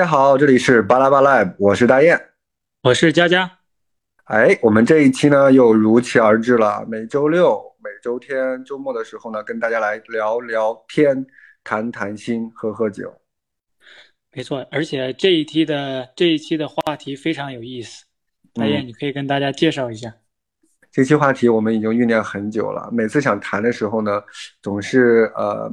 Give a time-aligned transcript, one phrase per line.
[0.00, 2.18] 大家好，这里是巴拉巴拉，我是大雁，
[2.82, 3.58] 我是佳佳。
[4.24, 11.26] 哎，我们这一期呢又如期而至了，每周六、每周天、周末的时候呢，跟大家来聊聊天，
[11.62, 13.14] 谈谈心，喝喝酒。
[14.32, 18.06] 没错，而且这一期的这一期的话题非常有意思，
[18.54, 20.10] 大雁，你可以跟大家介绍一下。
[20.90, 24.22] 这期话题我们已经酝酿很久了，每次想谈的时候呢，
[24.62, 25.70] 总是呃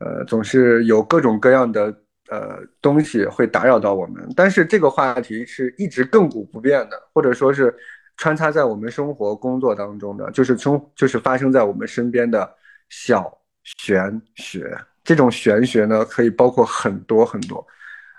[0.00, 1.96] 呃，总是有各种各样的
[2.30, 4.26] 呃东西会打扰到我们。
[4.36, 7.74] 但是这个话题是一直亘古不变的，或者说是
[8.16, 12.48] 穿插在我们生活工作当中的，就是从就是发生在我们身边的
[12.88, 13.32] 小
[13.64, 14.76] 玄学。
[15.04, 17.66] 这种玄学呢，可以包括很多很多，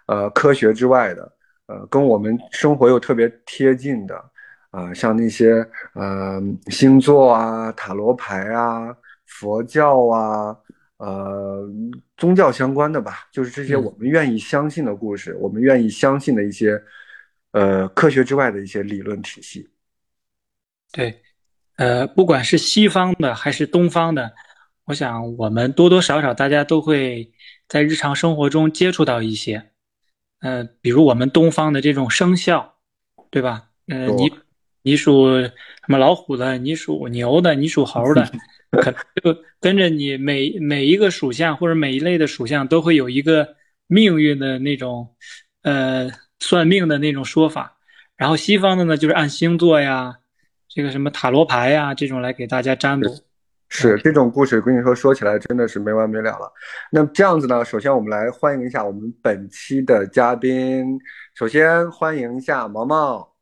[0.07, 1.31] 呃，科学之外的，
[1.67, 4.31] 呃，跟我们生活又特别贴近的。
[4.73, 8.87] 啊，像那些呃星座啊、塔罗牌啊、
[9.27, 10.57] 佛教啊、
[11.03, 11.69] 呃
[12.15, 16.81] 宗教相关的吧，就是这些我们愿意相信的故事，我们愿意相信的一些
[17.51, 19.69] 呃科学之外的一些理论体系。
[20.91, 21.21] 对，
[21.75, 24.33] 呃，不管是西方的还是东方的，
[24.85, 27.33] 我想我们多多少少大家都会
[27.67, 29.71] 在日常生活中接触到一些，
[30.39, 32.75] 呃，比如我们东方的这种生肖，
[33.29, 33.69] 对吧？
[33.87, 34.31] 呃，你。
[34.83, 35.51] 你属什
[35.87, 36.57] 么老虎的？
[36.57, 37.55] 你属牛的？
[37.55, 38.29] 你属猴的？
[38.71, 43.47] 可能就跟着你每每一个属相或者每一类的属相都会有一个
[43.87, 45.07] 命运的那种，
[45.61, 47.77] 呃，算命的那种说法。
[48.17, 50.15] 然后西方的呢，就是按星座呀，
[50.67, 53.07] 这个什么塔罗牌呀这种来给大家占卜。
[53.69, 56.51] 是这种故事，跟你说说起来真的是没完没了了。
[56.91, 60.99] 那这样子呢，首先我们来欢迎一下我们本期的嘉宾。
[61.35, 63.32] 首先欢迎一下毛毛。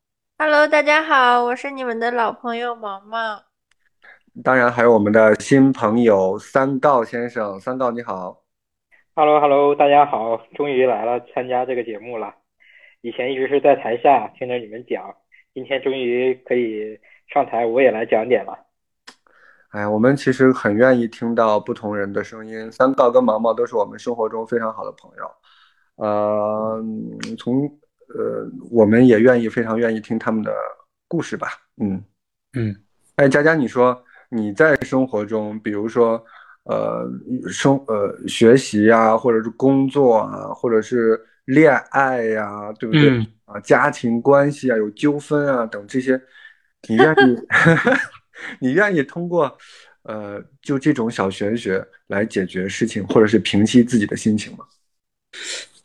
[0.44, 3.44] Hello，大家好，我是你们的老朋友毛毛。
[4.44, 8.42] 当然还有我们的新朋友三告先生，三告你好。
[9.14, 12.34] Hello，Hello，大家好，终于来了参加这个节目了。
[13.02, 15.16] 以前一直是在台下听着你们讲，
[15.54, 17.00] 今天终于可以
[17.32, 18.58] 上台，我也来讲点了。
[19.70, 22.72] 哎，我们其实很愿意听到不同人的声音。
[22.72, 25.32] 三道跟毛毛都是我们生活中非常好的朋友。
[25.98, 26.84] 呃，
[27.38, 27.78] 从。
[28.16, 30.54] 呃，我们也愿意，非常愿意听他们的
[31.08, 31.50] 故事吧。
[31.82, 32.04] 嗯
[32.54, 32.76] 嗯，
[33.16, 36.24] 哎，佳佳，你说你在生活中，比如说，
[36.64, 37.10] 呃，
[37.50, 43.26] 生呃学习呀，或者是工作啊，或者是恋爱呀，对不对？
[43.46, 46.22] 啊，家庭关系啊，有纠纷啊等这些，
[46.88, 47.38] 你愿意，
[48.60, 49.58] 你愿意通过
[50.04, 54.66] 呃，就这种小玄学来解决事情，或者是平息自己的心情吗？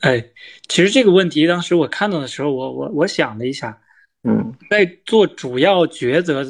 [0.01, 0.23] 哎，
[0.69, 3.81] 其实这个问题当时我看到的时候，我我我想了一下，
[4.25, 6.45] 嗯，在做主要抉择，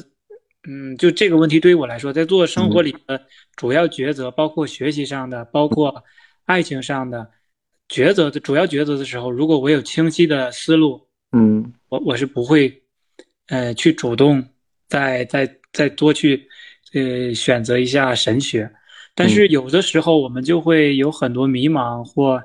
[0.68, 3.22] 嗯，就这个问题对于我来说，在做生活里的
[3.54, 6.02] 主要抉择，包括学习上的，包括
[6.44, 7.30] 爱情上的
[7.88, 12.82] 抉择的主要抉择的时候，如果我有清晰的思路，嗯，我我是不会，
[13.46, 14.44] 呃，去主动
[14.88, 16.48] 再再再多去，
[16.94, 18.68] 呃，选择一下神学，
[19.14, 22.42] 但是有的时候我们就会有很多迷茫或。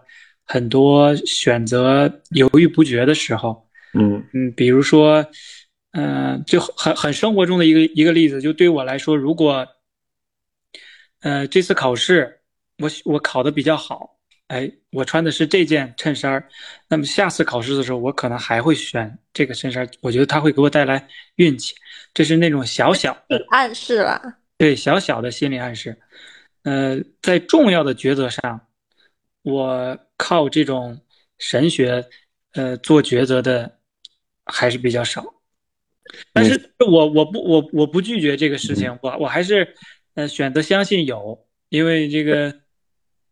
[0.52, 5.26] 很多选择犹豫不决的时候，嗯嗯，比如说，
[5.94, 9.66] 嗯，就很很生活中的一个一个例子，就对我来说，如果，
[11.22, 12.42] 呃，这次考试
[12.80, 14.18] 我我考的比较好，
[14.48, 16.46] 哎，我穿的是这件衬衫
[16.90, 21.74] 那么下次考试的时候，我可能还会选这个衬衫我觉得它会给我带来运气，
[22.14, 24.22] 这是那种小小的暗示了，
[24.58, 25.98] 对，小小的心理暗示。
[26.64, 28.60] 呃，在重要的抉择上，
[29.44, 29.98] 我。
[30.22, 31.02] 靠这种
[31.40, 32.06] 神学，
[32.54, 33.80] 呃，做抉择的
[34.46, 35.26] 还是比较少，
[36.32, 39.74] 但是我我不我我不拒绝这个事情，我我还是
[40.14, 42.54] 呃选择相信有，因为这个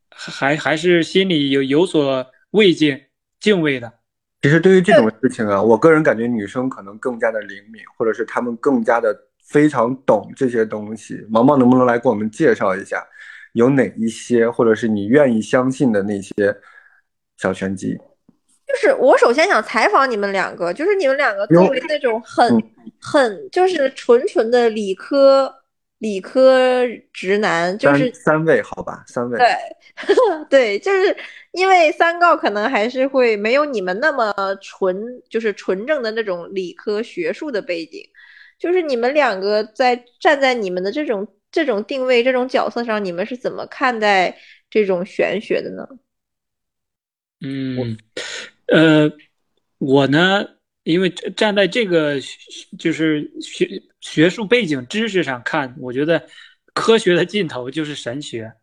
[0.10, 3.00] 还还是心里有有所慰敬
[3.40, 3.94] 敬畏的。
[4.42, 9.16] 其实对于这种事情啊，我个人感觉女生可能更加的灵敏，或者是她们更加的
[9.46, 11.24] 非常懂这些东西。
[11.30, 13.06] 毛毛能不能来给我们介绍一下，
[13.54, 16.34] 有哪一些，或者是你愿意相信的那些？
[17.40, 17.98] 小拳击，
[18.68, 22.62] 就是我首先想采访你们两个，就是你们两个作为那种很
[23.02, 25.54] 很就是纯纯的理科
[26.00, 29.48] 理科直男，就是三位好吧，三位对
[30.50, 31.16] 对，就是
[31.52, 34.98] 因为三告可能还是会没有你们那么纯，
[35.30, 38.04] 就是纯正的那种理科学术的背景，
[38.60, 44.38] 就是你们两个在站在你们的这种这种定位这种角色上，你们是怎么看待
[44.70, 45.88] 这种玄学的呢？
[47.42, 47.98] 嗯，
[48.68, 49.12] 呃，
[49.78, 50.46] 我呢，
[50.84, 52.20] 因为站在这个
[52.78, 56.28] 就是学学术背景知识上看，我觉得
[56.74, 58.54] 科学的尽头就是神学。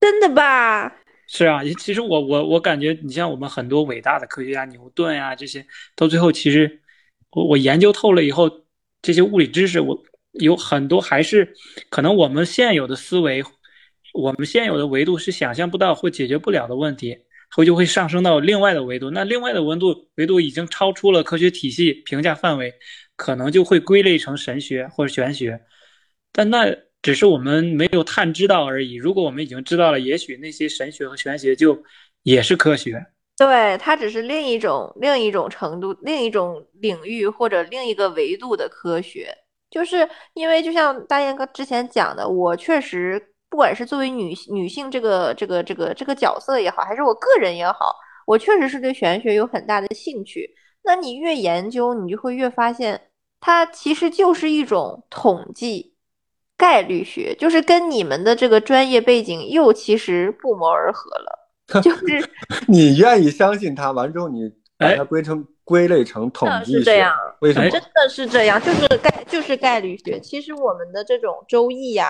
[0.00, 1.00] 真的吧？
[1.28, 5.64] 是啊，其实我我我感觉，你像我们很多伟大的科学家，牛顿呀这些，
[5.96, 6.80] 到最后其实
[7.30, 8.50] 我我研究透了以后，
[9.00, 10.02] 这些物理知识，我
[10.32, 11.54] 有很多还是
[11.88, 13.42] 可能我们现有的思维，
[14.12, 17.16] 我们现有的维度是想象不到或解决不了的问题，
[17.56, 19.10] 后就会上升到另外的维度。
[19.10, 22.72] 那另外的维度维度已经超出了科学体系评价范围，
[23.16, 25.60] 可能就会归类成神学或者玄学。
[26.32, 26.76] 但那。
[27.02, 28.94] 只是我们没有探知到而已。
[28.94, 31.76] 如果我们已经知道了，也许那些神学和玄学就
[32.22, 33.04] 也是科学。
[33.36, 39.36] 对，它只是另一种、另一种程度、另一种领域或者另一个维度的科学。
[39.68, 43.20] 就是因为，就像大雁哥之前讲的，我确实
[43.52, 47.94] 不管是作为女女性这个、这个、这个、这个角色也好，还是我个人也好，
[48.26, 50.48] 我确实是对玄学有很大的兴趣。
[50.84, 53.08] 那你越研究，你就会越发现，
[53.40, 55.92] 它其实就是一种统计。
[56.54, 61.50] 概率学就是跟你们的这个专业背景又其实不谋而合了，
[61.82, 62.30] 就是
[62.68, 67.04] 你愿意相信它，完之后你把它归成归类成统计学，
[67.40, 67.68] 为什么？
[67.68, 70.20] 真的是这样，就是概就是概率学。
[70.20, 72.06] 其实我们的这种周易呀，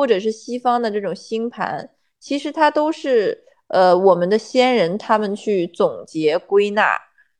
[0.00, 3.38] 或者是西方的这种星盘，其实它都是
[3.68, 6.96] 呃我们的先人他们去总结归纳。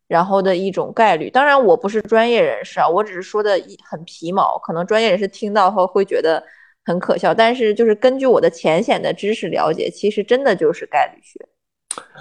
[0.07, 3.53] 然后的一种概率，当然我不是专业人士啊，我只是说的
[3.89, 6.43] 很皮毛，可能专业人士听到后会觉得
[6.85, 11.39] 很可笑，但是就是根据我的浅显的知识了解，其实真的就是概率学。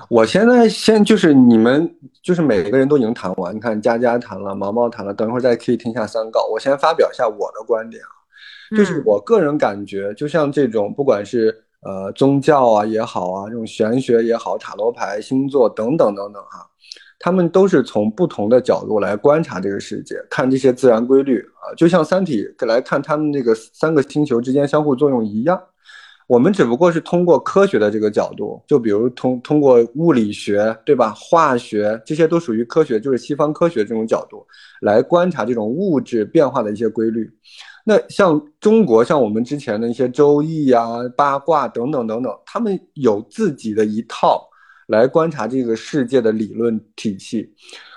[0.08, 1.92] 我现在先就是你们
[2.22, 8.19] 就是每个人都已经谈完，你看佳佳谈了，毛毛谈了，等一会儿再可以听一下三稿，我先发表一下我的观点啊，
[8.76, 16.66] 就是我个人感觉，就像这种不管是呃宗教啊也好啊，这种玄学也好，塔罗牌、星座等等等等哈。
[17.22, 25.62] 他们都是从不同的角度来观察这个世界，看这些自然规律啊，就像《三体》来看他们那个三个星球之间相互作用一样。
[26.28, 31.12] 我们只不过是通过科学的这个角度，就比如通通过物理学，对吧？
[31.14, 34.46] 化学这些都属于科学，就是西方科学这种角度
[34.80, 37.30] 来观察这种物质变化的一些规律。
[37.90, 44.46] 那像中国，像我们之前的一些周易啊、八卦等等等等，他们有自己的一套。
[44.90, 47.48] 来观察这个世界的理论体系，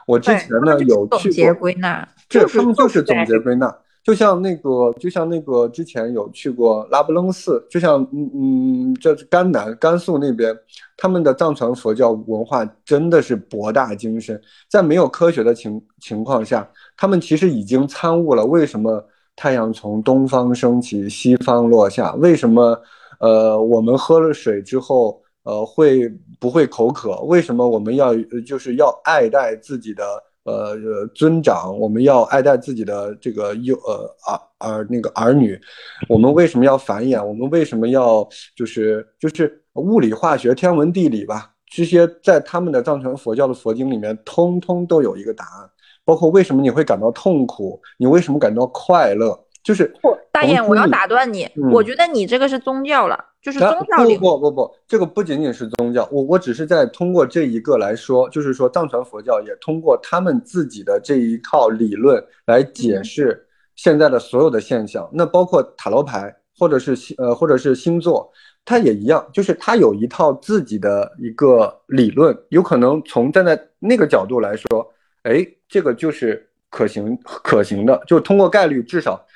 [0.06, 3.74] 我之前呢有去总结归纳，这他们就是总结归纳，
[4.04, 10.54] 就像那个，就像那个之前有去过拉卜楞寺，就像嗯嗯，这是甘南甘肃那边，
[10.98, 19.02] 他们的藏传佛教文化真的是博大精深，在没有科学的情情况下，他们其实已经参悟了为什么
[19.42, 22.80] 太阳从东方升起，西方落下，为什么
[23.18, 25.20] 呃我们喝了水之后。
[25.44, 26.08] 呃，会
[26.38, 27.16] 不会口渴？
[27.22, 28.14] 为什么我们要
[28.46, 30.04] 就是要爱戴自己的
[30.44, 30.76] 呃
[31.16, 31.76] 尊长？
[31.76, 35.60] 我们要爱戴自己的这个幼呃儿儿那个儿女？
[36.08, 37.20] 我们为什么要繁衍？
[37.20, 38.24] 我们为什么要
[38.54, 41.50] 就是就是物理、化学、天文、地理吧？
[41.74, 45.68] 这些在他们的藏传佛教的佛经里面，通通都有一个答案。
[46.04, 47.80] 包括为什么你会感到痛苦？
[47.98, 49.38] 你为什么感到快乐？
[49.62, 51.48] 就是不，大雁，我要打断你。
[51.72, 56.08] 我觉得你这个是宗教了，就是宗教不不不不，这个不仅仅是宗教。
[56.10, 63.46] 我我只是在通过这一个来说，就是说藏传佛教也通过他们自己的这一套理论来解释
[63.76, 65.08] 现在的所有的现象。
[65.12, 68.28] 那包括塔罗牌，或者是星呃，或者是星座，
[68.64, 72.36] 它也一样，就是它有一套自己的一个理论。
[72.48, 79.26] 有可能从站在那个角度来说，哎，这个就是可行可行的，就通过概率至少。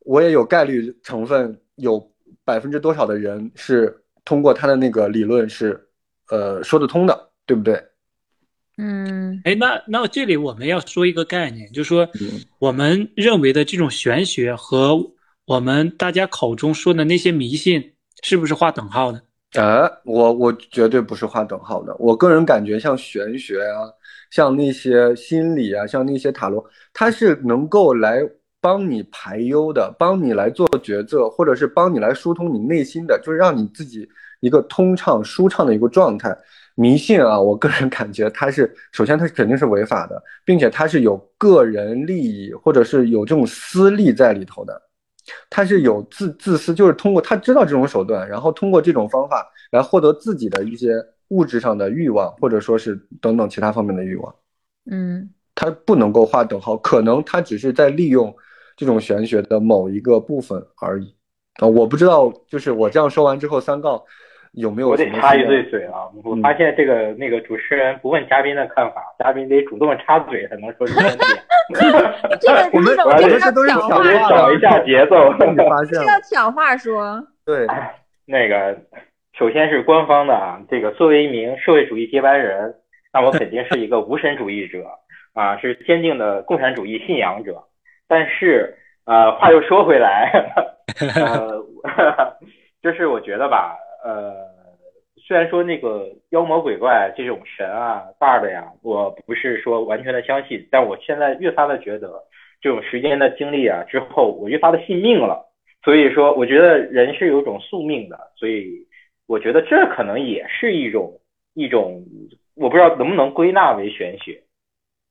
[0.00, 2.04] 我也有概率成分，有
[2.44, 5.88] 百分之多少的人是通过他的那个理论是，
[6.30, 7.80] 呃，说得通的，对不对？
[8.78, 12.08] 嗯，哎，那那这里我们要说一个概念，就是说，
[12.58, 14.98] 我们认为的这种玄学和
[15.44, 17.92] 我们大家口中说的那些迷信，
[18.24, 19.22] 是不是划等号的？
[19.54, 21.94] 呃，我我绝对不是划等号的。
[21.98, 23.92] 我个人感觉，像玄学啊，
[24.30, 28.20] 像那些心理啊，像那些塔罗，它是能够来。
[28.60, 34.06] 帮你排忧的，帮你来做抉择，或者是帮你来疏通你内心的，就是让你自己
[34.40, 36.36] 一个通畅、舒畅的一个状态。
[36.74, 44.82] 迷信啊，我个人 感觉它是，首先它肯定是违法的，并且它是有个人利益或者是有这种私利在里头的，
[45.48, 50.96] 它是有自自私，就是通过他知道这种手段，然后通过这种方法来获得自己的一些
[51.28, 54.34] 物质上的欲望，或者说是等等其他方面的欲望。
[54.90, 58.34] 嗯，它不能够划等号，可能他只是在利用。
[58.76, 61.12] 这种玄学的某一个部分而已
[61.54, 64.00] 啊，我不知道，就是我这样说完之后，三杠
[64.52, 64.90] 有没有？
[64.90, 66.06] 我得插一嘴嘴啊！
[66.22, 71.18] 我发现这个那个主持人不问嘉宾的看法，嘉宾得主动插嘴才能说出问题。
[72.72, 75.28] 我们我们这都是抢话，找一下节奏。
[75.32, 77.20] 发现要抢话说。
[77.44, 77.66] 对，
[78.26, 78.78] 那个
[79.38, 82.74] 首先是官方的啊，这个作为一名社会主义接班人，
[83.14, 84.84] 那我肯定是一个无神主义者
[85.32, 87.62] 啊，是坚定的共产主义信仰者。
[88.08, 90.32] 但是呃，话又说回来，
[91.14, 91.64] 呃，
[92.82, 94.34] 就是我觉得吧，呃，
[95.24, 102.10] 虽然说那个妖魔鬼怪这种神啊、大的呀，我不是说完全的相信，但我现在越发的觉得，
[102.60, 105.44] 这种时间的经历啊之后，我越发的信命了。
[105.84, 108.84] 所以说，我觉得人是有种宿命的，所以
[109.28, 111.20] 我觉得这可能也是一种
[111.54, 112.02] 一种，
[112.56, 114.40] 我不知道能不能归纳为玄学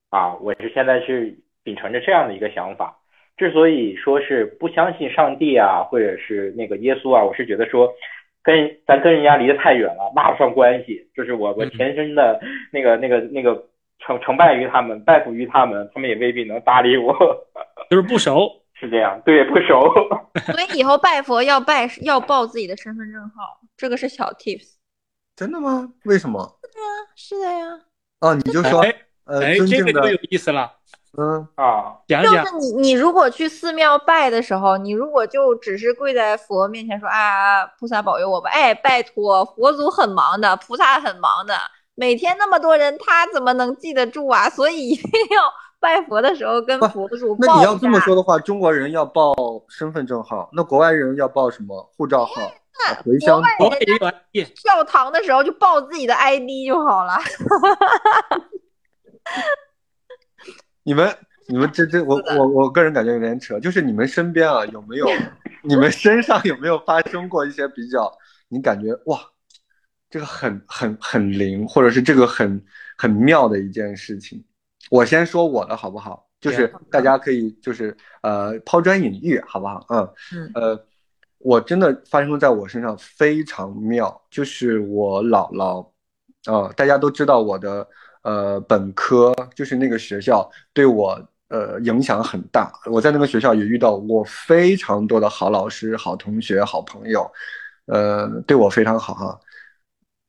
[0.09, 0.35] 啊。
[0.41, 1.33] 我是现在是
[1.63, 2.97] 秉承着这样的一个想法。
[3.37, 7.93] 之所以说是不相信上帝啊，或者是那个耶稣啊，我是觉得说
[8.41, 11.07] 跟咱跟人家离得太远了，拉不上关系。
[11.15, 12.41] 就是我我前身的
[12.73, 13.63] 那个那个那个
[13.99, 17.13] 成成败于他们，拜服于他们，他们也未必能搭理我，
[17.91, 19.91] 就是不熟，是这样，对，不熟。
[20.53, 24.75] 所以以后拜佛要拜要报自己的身份证号，这个是小 tips。
[25.35, 25.91] 真的吗？
[26.05, 26.59] 为什么？
[26.61, 27.79] 对呀，是的呀。
[28.21, 30.71] 哦，你就说，哎呃，哎，尊敬的这个就，有意思了，
[31.17, 41.55] 嗯，啊，讲讲就是你，你如果去寺庙拜的时候，你如果就只是跪在佛面前说啊，菩萨保佑我吧，哎，拜托，佛祖很忙的，菩萨很忙的，
[41.95, 44.49] 每天那么多人，他怎么能记得住啊？
[44.49, 45.41] 所以一定要
[45.79, 47.77] 拜佛的时候跟佛祖那你要。
[47.77, 49.33] 这么说的话，中国人要报
[49.69, 51.91] 身份证号，那国外人要报什么？
[51.95, 52.51] 护照号、啊
[53.03, 53.41] 回乡
[54.63, 57.17] 教堂的时候就报自己的 ID 就好了。
[60.83, 61.17] 你们
[61.47, 65.07] 你们这这我我我个人感觉有点扯，就是你们身边啊有没有，
[65.63, 68.15] 你们身上有没有发生过一些比较
[68.47, 69.19] 你感觉哇，
[70.09, 72.63] 这个很很很灵，或者是这个很
[72.95, 74.45] 很妙的一件事情？
[74.89, 76.25] 我先说我的好不好？
[76.39, 79.83] 就是大家可以就是呃抛砖引玉好不好？
[79.89, 80.85] 嗯嗯呃，
[81.39, 85.89] 我真的发生在我身上非常妙，就是我姥姥，
[86.45, 87.87] 啊、大家都知道我的
[88.21, 97.27] 呃本科就是那个学校对我呃影响很大，我在那个学校也遇到过非常多的好老师、好同学、好朋友，
[97.87, 99.39] 呃，对我非常好哈。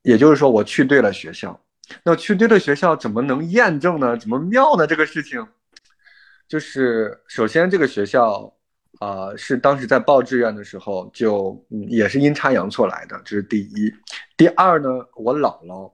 [0.03, 1.61] 也就是说，我去对了学校。
[2.03, 4.17] 那去对的学校怎么能验证呢？
[4.17, 4.87] 怎么妙呢？
[4.87, 5.47] 这个事情，
[6.47, 8.53] 就是首先这个学校
[9.01, 13.93] 啊、是当时在报志愿的时候就嗯也是阴差阳错来的，这是第一。
[14.37, 15.93] 第二呢，我姥姥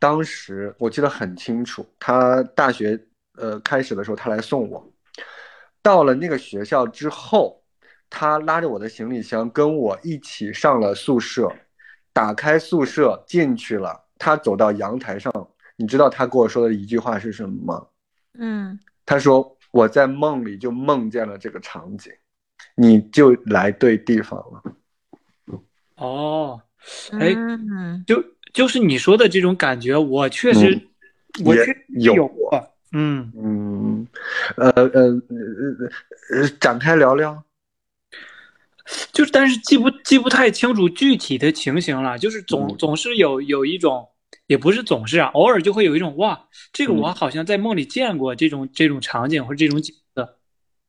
[0.00, 2.98] 当时我记得很清楚，她大学
[3.36, 4.92] 呃开始的时候，她来送我，
[5.82, 7.62] 到了那个学校之后，
[8.10, 11.52] 她拉着我的行李箱跟我一起上了宿舍，
[12.12, 15.32] 打开宿舍进去了，她走到阳台上，
[15.74, 17.86] 你知道他跟我说的一句话是什么吗？
[18.38, 22.12] 嗯，他说我在梦里就梦见了这个场景，
[22.76, 25.58] 你就来对地方了。
[25.96, 26.62] 哦，
[27.18, 30.80] 哎嗯就就是你说的这种感觉，我确实，
[31.44, 34.06] 我也确实有有过，嗯，嗯，
[34.56, 37.42] 呃呃呃呃呃，展开聊聊。
[39.12, 44.08] 就是但是记不记不太清楚具体的情形了，就是总嗯总是有有一种，
[44.46, 46.98] 也不是总是啊，偶尔就会有一种哇，这个嗯。
[46.98, 50.36] 我好像在梦里见过这种这种场景或者这种景色，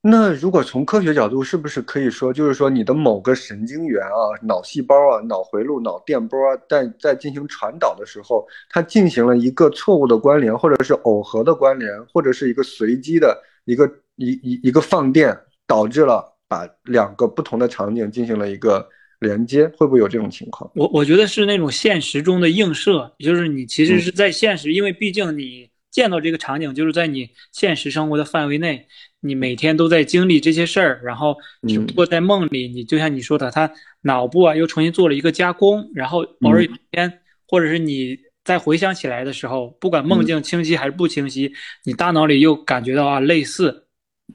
[0.01, 18.85] 那如果从科学角度，是不是可以说，就是说你的某个神经元啊、脑细胞啊、脑回路、脑电波啊，在在进行传导的时候，它进行了一个错误的关联，或者是耦合的关联，或者是一个随机的一个一一一个放电，导致了把两个不同的场景进行了一个
[19.23, 20.69] 连接，会不会有这种情况？
[20.75, 28.85] 我我觉得是那种现实中的映射，就是你其实是在现实，因为毕竟你见到这个场景就是在你现实生活的范围内，
[29.21, 31.35] 你每天都在经历这些事儿，然后
[31.67, 41.53] 只不过在梦里，你就像你说的，他脑部啊又重新做了一个加工，然后偶尔有一天，或者是你再回想起来的时候，不管梦境清晰还是不清晰，
[41.85, 43.85] 你大脑里又感觉到啊类似，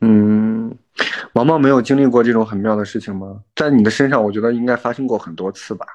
[0.01, 0.38] 嗯，
[1.33, 3.43] 毛毛没有经历过这种很妙的事情吗？
[3.55, 5.87] 在你的身上，我觉得应该发生过很多次吧。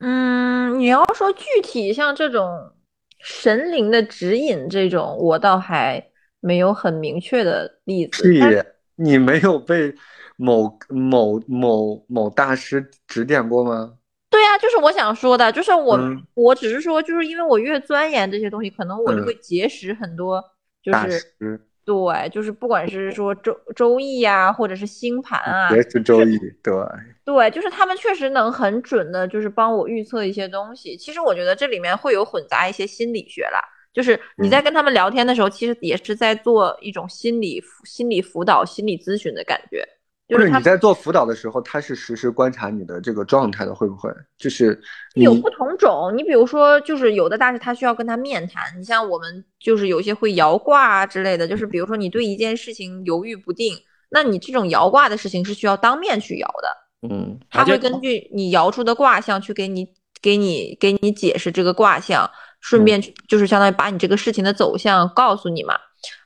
[0.00, 2.72] 嗯，你要说具体像这种
[3.18, 6.04] 神灵的指引这种，我倒还
[6.40, 8.24] 没有很明确的例子。
[8.98, 9.94] 你没有被
[10.36, 13.94] 某某某某大师指点过吗？
[14.30, 20.42] 对呀、就是我想说的，就是我、嗯我只是说，就是因为我越钻研这些东西，可能我就嗯会结识很多，
[20.82, 26.74] 就大是师对，就是不管是说周周易呀、或者是星盘啊，也是周易，对，
[27.24, 30.96] 对，就是他们确实能很准的，就是帮我预测一些东西。
[30.96, 33.60] 其实我觉得这里面会有混杂一些心理学啦，
[33.94, 39.86] 就是你在跟他们聊天的时候，其实也是在做一种心理心理辅导、心理咨询的感觉。
[40.28, 44.10] 就是你在做辅导的时候，他是实时观察你的这个状态的，会不会？
[44.36, 44.76] 就是
[45.14, 53.76] 有不同种，你比如说，就是有的大师他需要跟他面谈，你像我们就是有些会摇卦啊之类的，就是比如说你对一件事情犹豫不定，
[54.10, 59.86] 那你这种摇卦的事情是需要当面去摇的，嗯，他会根据你摇出的卦象去给你
[60.20, 62.28] 给你给你解释这个卦象，
[62.60, 65.74] 顺便就是相当于把你这个事情的走向告诉你嘛。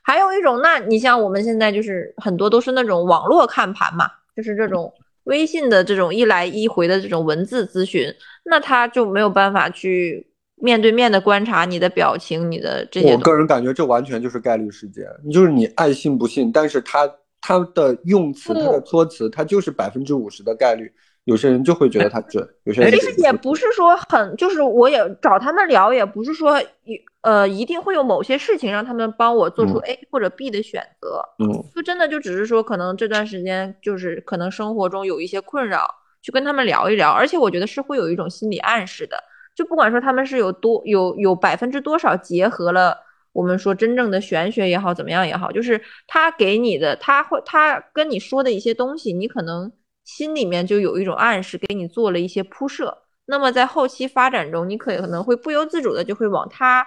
[0.01, 4.91] 还有一种，那你像我们现在就是很多都是那种网络看盘嘛，就是这种
[5.25, 8.13] 微信的这种一来一回的这种文字咨询，
[8.43, 13.13] 那他就没有办法去面对面的观察你的表情，你的这些。
[13.13, 17.09] 我个人感觉这完全就是概率事件，就是你爱信不信，但是他
[17.39, 20.91] 他的用词、他的措辞，他就是百分之五十的概率。
[21.25, 35.85] 有些人就会觉得他准，有些人其实也不是说很，就是我也找他们聊，也不是说一呃一定会有某些事情让他们帮我做出 A 或者 B 的选择，嗯，就真的就只是说可能这段时间就是可能生活中有一些困扰，
[36.23, 39.23] 去跟他们聊一聊，而且我觉得是会有一种心理暗示的，
[39.53, 42.97] 就不管说他们是有多有有百分之多少结合了
[43.31, 49.71] 我们说真正的玄学也好怎么样也好，就是他给你的他会他跟你说的一些东西，你可能。
[50.11, 52.97] 心里面就有一种暗示，给你做了一些铺设。
[53.27, 56.85] 那么在后期发展中，你可可能会不由自主的就会往他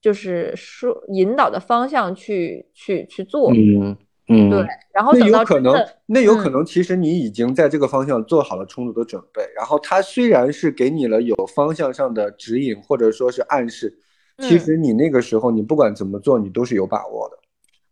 [0.00, 3.52] 就是说引导的方向去去去做。
[3.52, 3.96] 嗯
[4.28, 4.64] 嗯，对。
[4.94, 5.74] 然后等到可能
[6.06, 9.42] 那有可能，其实你已经在这个方向做好了充足的准备。
[9.56, 13.92] 然后他虽然是给你了有方向上的指引或者说是暗示，
[14.38, 17.38] 其实你那个时候你不管怎么做，你都是有把握的。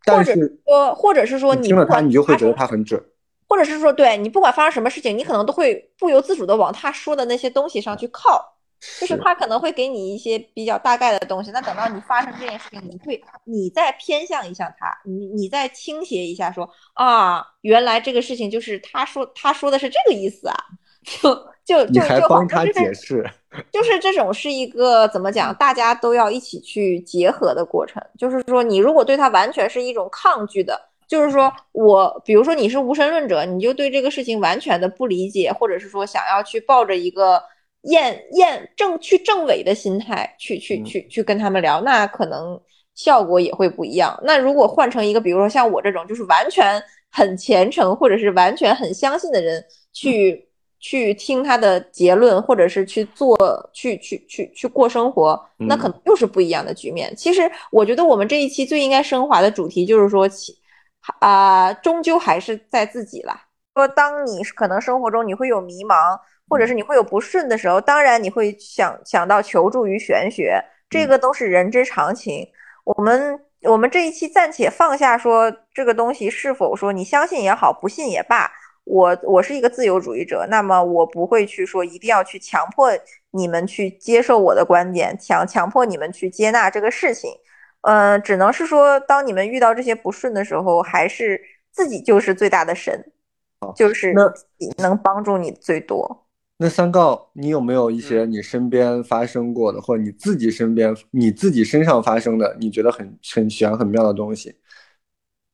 [0.05, 0.33] 但是
[0.65, 3.03] 说，或者是说你听了他，你就会觉得他很准。
[3.51, 8.41] 或者是说，对你不管发生什么事情，你可能都会不由自主的往他说的那些东西上去靠，
[8.97, 11.51] 就是他可能会给你一些比较大概的东西。
[11.51, 20.55] 那等到你发生这件事情，你会你再偏向一下他，你你再倾斜一下，说啊，原来这个事情就是他说他说的是这个意思啊，
[21.03, 21.35] 就
[21.65, 23.29] 就就就帮他解释，
[23.69, 28.01] 就是这种是一个怎么讲，大家都要一起去结合的过程。
[28.17, 30.87] 就是说，你如果对他完全是一种抗拒的。
[31.11, 37.43] 就是说，我比如说你是无神论者，你就对这个事情完全的不理解，或者是说想要去抱着一个
[37.81, 42.57] 验验证去证伪的心态去去去去跟他们聊，那可能
[42.95, 44.17] 效果也会不一样。
[44.23, 50.47] 那如果换成一个，比如说像我这种就是完全很虔诚或者是完全很相信的人去
[50.79, 53.37] 去听他的结论，或者是去做
[53.73, 57.13] 去去去去过生活，那可能又是不一样的局面。
[57.17, 60.25] 其实我觉得我们这一期最应该升华的主题就是说。
[61.19, 63.47] 啊，终究还是在自己啦。
[63.73, 72.47] 说当你可能生活中你会有迷茫，或者是你会有不顺的时候，当然你会想想到求助于玄学，这个都是人之常情。
[72.83, 78.51] 我们我们这一期暂且放下说这个东西是否说你相信也好，不信也罢，
[78.83, 82.89] 我我是一个自由主义者，那么我不会去说一定要去强迫
[83.31, 87.31] 你们去接受我的观点，强强迫你们去接纳这个事情。
[87.81, 91.41] 呃，只能是说，当你们遇到这些不顺的时候，还是
[91.71, 93.03] 自己就是最大的神，
[93.75, 94.13] 就是
[94.77, 96.27] 能帮助你最多。
[96.57, 104.55] 那三告，你有没有一些你身边发生过的，或者你自己身边、你自己身上发生的，你觉得很很玄、很妙的东西？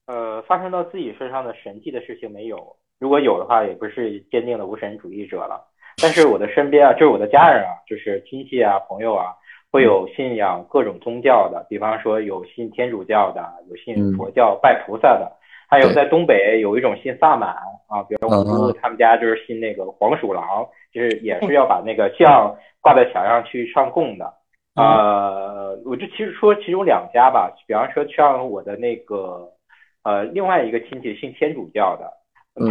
[0.08, 5.66] 呃，发生到自己身上的神迹的事情没有，如果有的话，也不是坚定的无神主义者了。
[6.02, 9.34] 但是我的身边啊，就是我的家人啊，就是亲戚啊、朋友啊。
[9.78, 15.32] 会有信仰各种宗教的，比方说有信天主教的，有信佛教拜菩萨的，
[15.70, 17.50] 还有在东北有一种信萨满
[17.88, 24.34] 啊，比如我姑他们家就是信那个黄鼠狼，就是也是要把那个像挂在墙上去上供的。
[24.76, 29.48] 呃，我就其实说其中两家吧，比方说像我的那个
[30.04, 32.12] 呃另外一个亲戚信天主教的，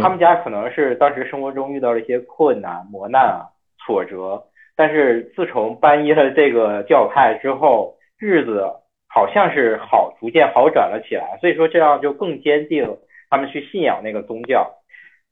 [0.01, 3.47] 他们家可能是当时生活中遇到了一些困难磨难啊
[3.85, 4.43] 挫折。
[4.77, 8.63] 但是自从皈依了这个教派之后，日子
[9.09, 11.37] 好像是好，逐渐好转了起来。
[11.41, 12.87] 所以说这样就更坚定
[13.29, 14.71] 他们去信仰那个宗教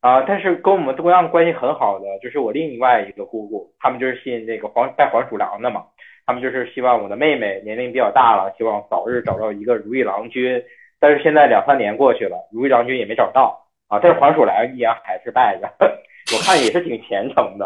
[0.01, 0.23] 啊。
[0.27, 5.85] 但是跟我们同样关系很好的，就是我另外一个姑姑，他们就是信那个黄拜黄鼠狼的嘛。
[6.25, 10.59] 他们就是希望我的妹妹年龄比较大了，希望早日找到一个如意郎君。
[10.99, 13.99] 但是现在两三年过去了，如意郎君也没找到啊。
[14.01, 15.69] 但是黄鼠狼依然还是拜着，
[16.33, 17.65] 我看也是挺虔诚的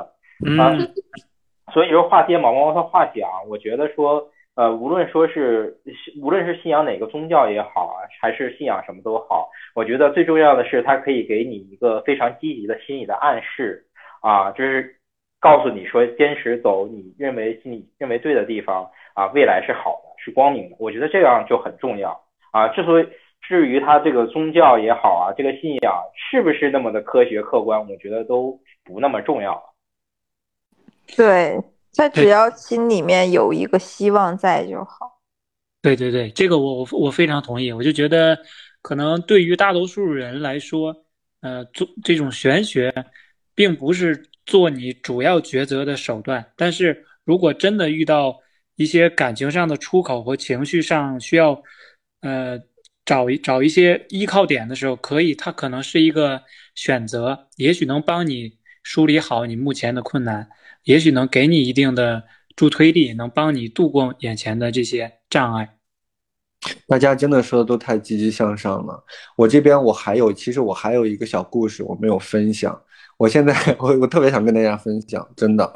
[0.62, 0.76] 啊。
[1.72, 5.78] 所以说话接毛毛的话讲，我觉得说，呃，无论说是
[6.22, 13.84] 无论是信仰哪个宗教也好啊，还是信仰什么都好，我觉得最重要的是它可以给你一个非常积极的心理的暗示
[14.22, 14.96] 啊，就是
[15.40, 20.76] 告诉你说坚持走你认为你认为对的地方啊，未来是好的，是光明的。
[20.80, 22.20] 我觉得这样就很重要
[22.52, 22.68] 啊。
[22.70, 23.08] 之所以
[23.42, 29.62] 至于他这个宗教也好啊，这个信仰是不是那么的科学客观，我觉得都不那么重要了。
[31.16, 31.58] 对，
[31.94, 35.20] 他只要心里面有一个希望在就好。
[35.82, 37.72] 对对对，这个我我我非常同意。
[37.72, 38.38] 我就觉得，
[38.82, 40.94] 可能对于大多数人来说，
[41.42, 42.94] 呃，做这种玄学，
[43.56, 46.46] 并不是做你主要抉择的手段。
[46.56, 48.40] 但是如果真的遇到
[48.76, 51.62] 一些感情上的出口和情绪上需要，
[52.22, 52.60] 呃，
[53.06, 56.44] 找一找一些依靠点的时候，可以，它可能是一个
[56.76, 60.50] 选择，也许能帮你梳理好你目前的困难，
[60.90, 62.24] 也许能给你一定的
[62.56, 65.20] 助推力，能帮你度过眼前的这些。
[65.30, 65.78] 障碍，
[66.88, 69.04] 大家真的说的都太积极向上了。
[69.38, 72.82] 我这边我还有，其实我还有一个小故事我没有分享。
[73.18, 75.72] 我现在 我我特别想跟大家分享，真的，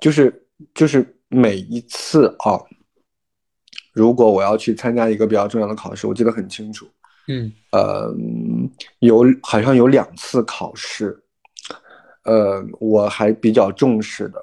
[0.00, 2.58] 就是就是每一次啊，
[3.92, 6.88] 如果我要去参加一个比较重要的考试，我记得很清楚。
[7.28, 8.10] 嗯，呃，
[9.00, 11.21] 有好像有两次考试，
[12.24, 14.40] 呃，我还比较重视的，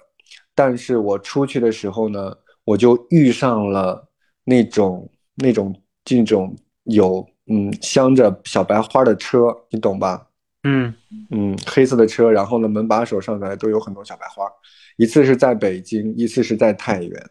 [0.53, 4.05] 但是我出去的时候呢，我就遇上了。
[4.45, 10.27] 那种那种这种有嗯镶着小白花的车，你懂吧？
[10.63, 10.91] 嗯
[11.29, 14.43] 嗯，黑色的车，然后呢门把手上来都有很多小白花。
[14.97, 17.29] 一次是在北京，一次是在太原。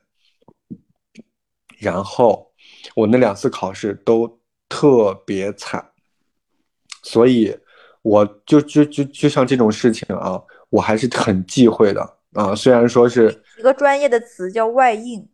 [1.78, 2.52] 然后
[2.94, 5.84] 我那两次考试都特别惨，
[7.02, 7.52] 所以
[8.02, 12.00] 我就就就就像这种事情啊，我还是很忌讳的
[12.34, 12.54] 啊。
[12.54, 15.28] 虽然说是一个专业的词叫外应。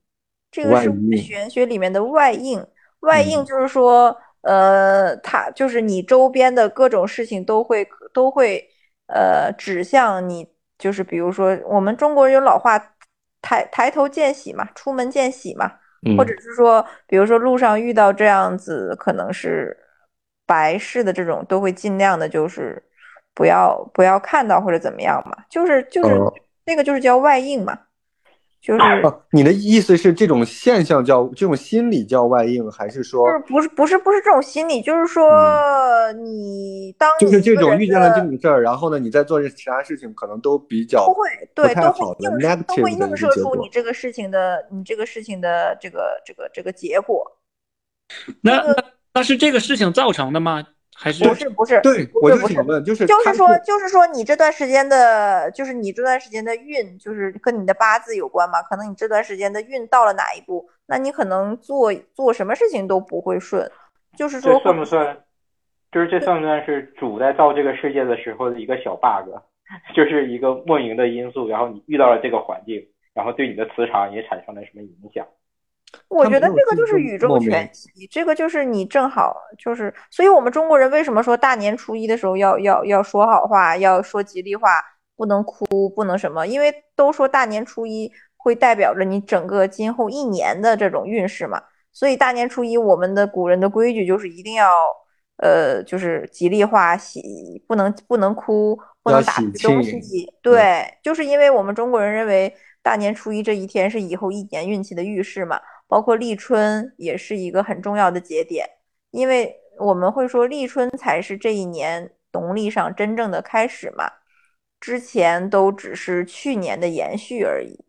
[0.50, 2.64] 这个是玄学里面的外应，
[3.00, 8.64] 外应就是说，呃，它就是你周边的各种事情都会都会，
[9.09, 10.46] 呃，指向你，
[10.79, 12.79] 就是比如说我们中国人有老话，
[13.42, 15.68] 抬抬头见喜嘛，出门见喜嘛，
[16.16, 19.77] 或者是说，比如说路上遇到这样子可能是
[20.46, 22.83] 白事的这种，都会尽量的就是
[23.35, 26.18] 不要不要看到或者怎么样嘛，就是就是
[26.64, 27.78] 那个就是叫外应嘛。
[28.61, 34.80] 就是哦，你的意思是这种现象叫这种心理叫外应，还是说不是不是不是这种心理？
[34.80, 35.30] 就是说
[36.14, 42.30] 你当就是这种遇见了这种事儿，然后呢，你在做这其他事情可能都比较不会对都会映
[42.66, 47.22] 都会映射出你这个事情的你这个事情的这个这个这个结果。
[48.40, 48.74] 那那
[49.14, 50.66] 那是这个事情造成的吗？
[50.96, 51.81] 还是不是不是？
[51.83, 58.62] 对，我就想问，就是就是说就是说你这段时间的，就是你这段时间的运，就是跟你的八字有关嘛？
[58.62, 63.68] 可能你这段时间的运到了哪一步，那你可能做做什么事情都不会顺。
[64.16, 65.18] 就是说，算不算？
[65.90, 69.29] 就是这算不算是主在造这个世界的时候的一个小 bug？
[69.96, 72.81] 就是一个莫名的因素，然后你遇到了这个环境，
[73.12, 75.27] 然后对你的磁场也产生了什么影响？
[76.09, 84.68] 我觉得这个就是宇宙全息，这个就是你正好就是，所以我们中国人为什么说大年初一的时候要要要说好话，要说吉利话，
[85.16, 86.46] 不能哭，不能什么？
[86.46, 91.61] 因为都说大年初一会代表着你整个今后一年的这种运势嘛，
[91.92, 94.70] 所以大年初一我们的古人的规矩就是一定要
[95.38, 105.61] 呃就是吉利话，喜不能不能哭，不能打东西，对，就是因为我们中国人认为大年初一这一天是以后一年运气的预示嘛。
[105.87, 108.68] 包括立春也是一个很重要的节点，
[109.11, 114.11] 因为我们会说立春才是这一年农历上真正的开始嘛，
[114.81, 117.85] 之前都只是去年的延续而已。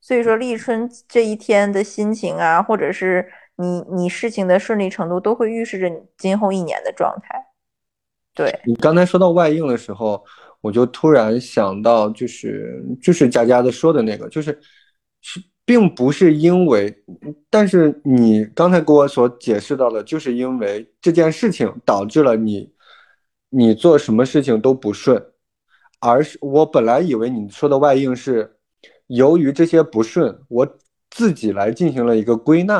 [0.00, 7.46] 所以说立春这一天的心情啊，或者是你你事情的顺利程度，都会预示着你今后一年的状态。
[8.34, 10.22] 对你刚才说到外应的时候，
[10.60, 14.58] 我就突然想到，就是就是佳佳的说的那个，就是
[15.20, 15.40] 是。
[15.66, 17.02] 并不是因为，
[17.50, 22.72] 但是你刚才给我所解释到的，就是因为这件事情导致了你，
[23.50, 25.20] 你做什么事情都不顺，
[25.98, 28.58] 而是我本来以为你说的外应是
[29.08, 30.78] 由于这些不顺，我
[31.10, 32.76] 自己来进行了一个归纳，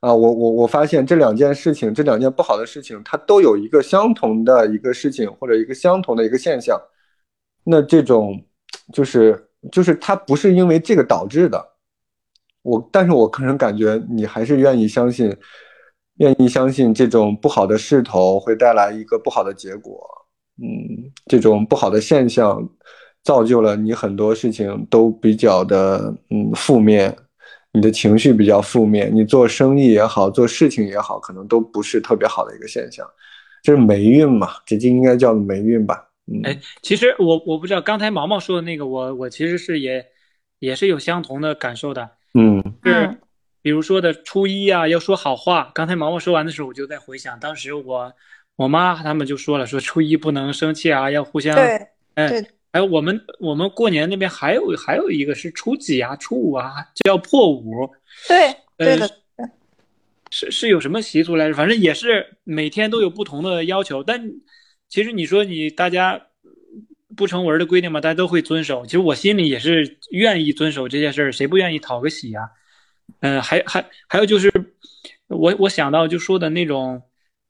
[0.00, 6.76] 啊，我我我发现这两件事情，这两件不好的事情，它都有一个相同的一个事情或者一个相同的一个现象，
[7.62, 8.44] 那这种
[8.92, 11.64] 就是就是它不是因为这个导致的。
[12.68, 15.34] 我，但是我个人感觉，你还是愿意相信，
[16.18, 19.98] 愿意相信这种不好的势头会带来一个不好的结果。
[20.60, 22.68] 嗯，这种不好的现象，
[23.22, 27.16] 造就了你很多事情都比较的嗯负面，
[27.72, 33.06] 你的情绪比较负面，你做生意也好，做事情也好，可能都不是特别好的一个现象。
[33.62, 34.50] 这是霉运嘛？
[34.66, 36.08] 这就应该叫霉运吧？
[36.26, 40.04] 嗯，哎，其实我我不知道刚才毛毛说的那个，我我其实是也
[40.58, 42.17] 也是有相同的感受的。
[42.34, 43.06] 嗯，是，
[43.60, 45.70] 比比如说的初一啊，要说好话。
[45.74, 48.12] 刚才毛毛说完的时候，我就在回想，当时我
[48.56, 51.54] 我妈他们就说了，说初一不能生气啊，要互相。
[51.54, 56.72] 对，哎对，还有我们我们过年那边还有还有一个是初几啊，初五啊，
[57.04, 57.90] 叫破五。
[58.26, 59.10] 对，对的，
[60.30, 61.54] 是是有什么习俗来着？
[61.54, 64.32] 反正也是每天都有不同的要求，但
[64.88, 66.27] 其实你说你大家
[67.16, 68.84] 不成文的规定嘛，大家都会遵守。
[68.84, 72.50] 其实我心里也是愿意遵守这件事儿，谁不愿意讨个喜呀？
[73.20, 74.52] 嗯，还还还有就是，
[75.28, 77.02] 我我想到就说的那种，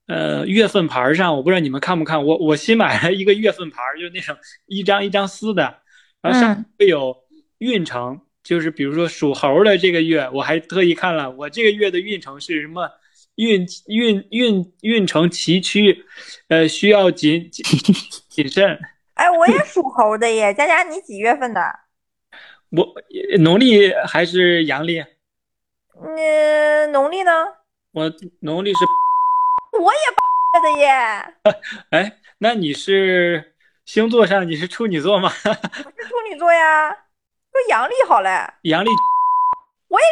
[0.07, 4.35] 呃，月份牌上，我不知道你们看不看，我我新买了一个月份牌，就是那种
[4.67, 5.77] 一张一张撕的，
[6.21, 7.15] 然后上面会有
[7.57, 8.21] 运程。
[8.41, 12.89] 就是比如说属猴的这个月，我还特意看了，我这个月的运程是什么？
[13.35, 15.95] 运运运运程崎岖，
[16.47, 17.63] 呃，需要谨谨
[18.29, 18.79] 谨慎。
[19.19, 21.61] 哎，我也属猴的耶，佳佳，你几月份的？
[22.71, 22.85] 我
[23.39, 25.03] 农历还是阳历？
[26.01, 27.31] 嗯，农历呢？
[27.91, 28.79] 我农历是。
[29.77, 30.23] 我也八
[30.55, 30.87] 月的耶。
[31.91, 35.29] 哎，那你是星座上你是处女座吗？
[35.43, 36.89] 我是处女座呀。
[36.89, 38.29] 说阳历好嘞，
[38.61, 38.89] 阳历，
[39.89, 40.05] 我也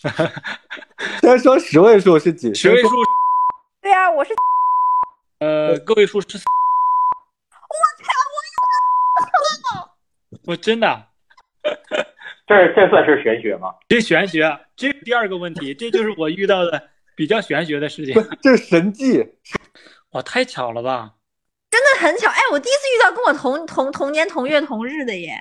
[0.00, 0.32] 是。
[1.20, 2.54] 先说十位数是几？
[2.54, 2.88] 十位数。
[3.82, 4.34] 对呀、啊，我是。
[5.40, 6.38] 呃，个位数是。
[10.48, 11.04] 我真的。
[12.48, 13.74] 这这算是玄学吗？
[13.86, 16.82] 这玄学，这第二个问题，这就是我遇到的
[17.14, 18.14] 比较玄学的事情。
[18.40, 19.22] 这是神迹。
[20.12, 21.12] 哇，太巧了吧！
[21.70, 22.30] 真的很巧。
[22.30, 25.34] 哎，我第一次遇到跟我同同同年同月同日的耶。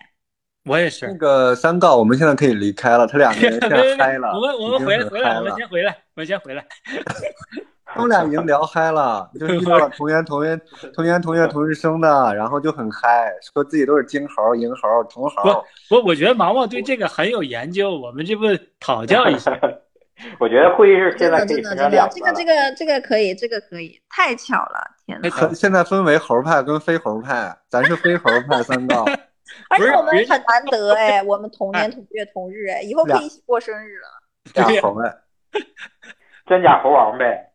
[0.65, 1.07] 我也是。
[1.07, 4.33] 那个三告，我们现在可以离开了，他两个人现在 嗨了。
[4.33, 6.65] 我们我们回来回来，我们先回来，我们先回来。
[7.87, 10.59] 他们俩已经聊嗨了，就遇到了同年同月
[10.93, 15.63] 同年同月同日生的，然后就很嗨，说自己都是金猴、银猴、铜猴。
[15.89, 18.45] 不，不我觉得毛毛对这个很有研究，我们这不
[18.79, 19.51] 讨教一下。
[20.39, 25.53] 我觉得会议室现在可以真的真的，这个这个这个可以，这个可以，太巧了，天哪！
[25.53, 29.05] 现在分为猴派跟非猴派，咱是非猴派三道。
[29.69, 34.07] 而且我们很难得 哎，我们同年同月同日哎，以后可以一起过生日了。
[34.53, 35.15] 假猴哎，
[36.47, 37.51] 真假猴王呗，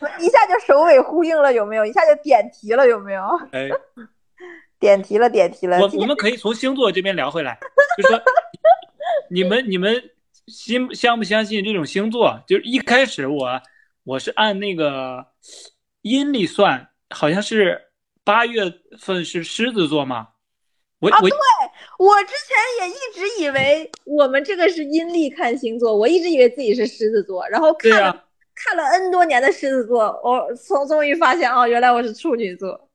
[0.20, 1.84] 一下就首尾呼应了，有没有？
[1.84, 3.22] 一下就点题了，有没有？
[3.52, 3.68] 哎，
[4.78, 5.78] 点题了，点题了。
[5.78, 7.58] 我我们可以从星座这边聊回来，
[7.96, 8.20] 就说
[9.30, 10.02] 你们你们
[10.48, 12.42] 信相不相信这种星座？
[12.46, 13.60] 就是一开始我
[14.04, 15.26] 我是按那个
[16.02, 17.80] 阴历算，好像是
[18.24, 20.28] 八月份是狮子座嘛。
[21.00, 21.36] 我啊，我对
[21.98, 28.22] 我之前也一直以为我们这个是阴历看星座，我一直以为自己是狮子座，然后看
[28.64, 32.88] 看了 N 多年的狮子座，我终终于发现哦，原来我是处女座。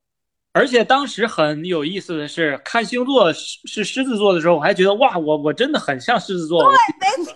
[0.52, 6.64] 而且当时很有意思的是，看星座是是狮子座的时候，我还觉得哇，我我真的很像狮子座。
[6.64, 7.34] 对，没错，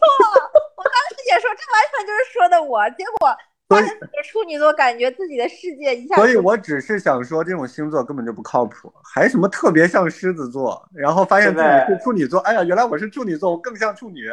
[0.77, 3.31] 我当时也说这完全就是说的我，结果。
[3.68, 6.16] 发现自己处女座，感觉自己的世界一下。
[6.16, 14.29] 所以我只是想说，这种星座根本就不靠谱，还什么特别像狮子座，然后发现自己是处女座，哎呀，原来我是处女座，我更像处女。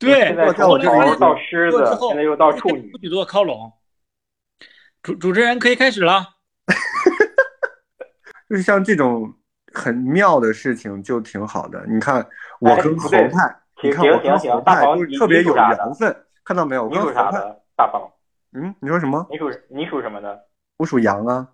[0.00, 3.70] 对，现在我又到狮子，现在又到处女，处女座靠拢。
[5.02, 6.24] 主主持人可以开始了。
[8.48, 9.32] 就是像这种
[9.72, 11.84] 很妙的事情就挺好的。
[11.86, 12.26] 你看
[12.60, 16.84] 我跟猴派，你看我跟猴派就是特别有缘分，看到没有？
[16.84, 18.10] 我跟猴派，大宝。
[18.52, 19.26] 嗯，你说什么？
[19.30, 20.46] 你属你属什么的？
[20.78, 21.46] 我属羊啊。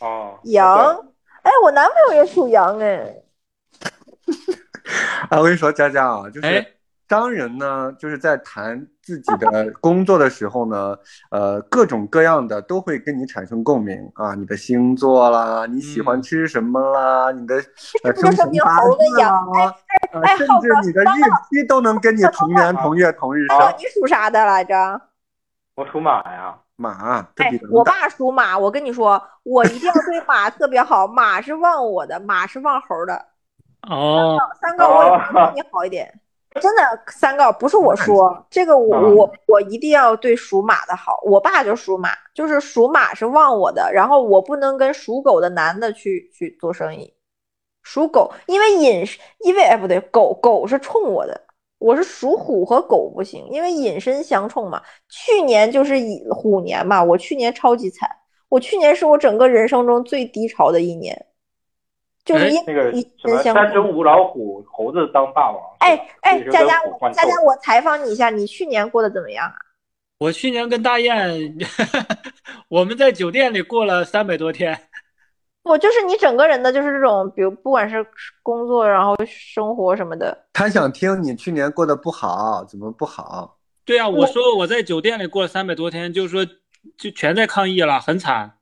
[0.00, 0.94] 哦，羊。
[1.42, 3.14] 哎，我男朋友也属羊哎。
[5.30, 6.66] 啊，我跟你说，佳佳啊，哎就是
[7.12, 10.96] 商人呢，就是在谈自己的工作的时候呢，
[11.30, 17.56] 呃，各种各样的都会跟你产生共鸣啊，你的星座啦，你喜欢吃什么啦，你的
[18.02, 19.44] 呃生辰八字啦，
[20.22, 21.20] 哎，甚至你的日
[21.50, 23.58] 期都能跟你同年同月同日生。
[23.58, 24.98] 哦，你属啥的来着？
[25.74, 27.28] 我属马呀，马。
[27.36, 31.06] 哎，我爸属马，我跟你说，我一定要对马特别好。
[31.06, 33.26] 马是旺我的，马是旺猴的。
[33.90, 36.10] 哦，三哥，我也对你好一点。
[36.60, 41.18] 真的，三告不是我说这个，我我我一定要对属马的好。
[41.24, 47.14] 我爸就属马，就是属马是旺我的，然后我不能跟属狗的男的去去做生意。
[47.82, 49.04] 属狗，因为隐，
[49.40, 51.40] 因为哎不对，狗狗是冲我的。
[51.78, 54.80] 我是属虎和狗不行，因为隐身相冲嘛。
[55.08, 58.08] 去年就是以虎年嘛，我去年超级惨，
[58.48, 61.26] 我去年是我整个人生中最低潮的一年，
[62.24, 63.96] 就是因那个隐什么山中冲。
[63.96, 65.60] 无老虎，猴子当霸王。
[65.80, 66.80] 哎哎，佳佳
[67.12, 69.54] 佳佳，我采访你一下，你去年过得怎么样啊？
[70.18, 71.58] 我去年跟大雁，
[72.68, 74.78] 我们在酒店里过了三百多天。
[75.64, 78.04] 我就是你整个人的，就是这种，比如不管是
[78.42, 80.46] 工作，然后生活什么的。
[80.52, 83.58] 他想听你去年过得不好，怎么不好？
[83.84, 86.44] 对啊，我说我在酒店里过了三百多天，就是说
[86.96, 88.58] 就全在抗议了，很惨。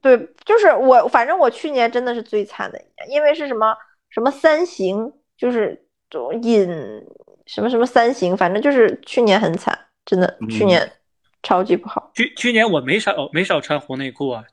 [0.00, 3.74] 对，就是我，反正我去年真的是最惨的一年，因为是什么
[4.08, 5.80] 什么三行，就是
[6.42, 6.68] 引
[7.46, 10.90] 什么什么三行，反正就是去年很惨，真的去年
[11.42, 12.10] 超级不好。
[12.14, 14.44] 去去年我没少没少穿红内裤啊。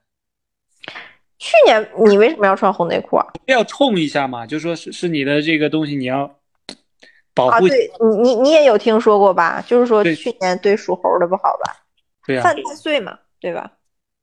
[1.39, 3.25] 去年你为什么要穿红内裤啊？
[3.45, 6.39] 要冲一下嘛，就说是是你的这个东西，你要
[7.35, 7.51] 保护。
[7.51, 9.63] 啊，对你你你也有听说过吧？
[9.67, 11.75] 就是说去年对属猴的不好吧？
[12.25, 13.71] 对呀，犯太岁嘛，对吧？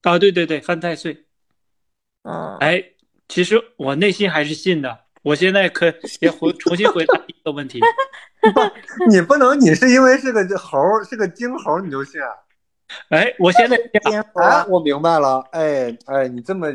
[0.05, 1.25] 啊，对对对，犯太岁。
[2.23, 2.83] 嗯，哎，
[3.29, 5.01] 其实我内心还是信的。
[5.23, 5.87] 我现在可
[6.21, 7.81] 也回重新回答第一个问题。
[8.55, 8.61] 不，
[9.09, 12.29] 你不能，你是因为是个猴，是个精猴，你就信啊？
[13.11, 13.77] 哎，我现在
[14.35, 15.41] 啊，我明白了。
[15.53, 16.69] 哎哎，你这么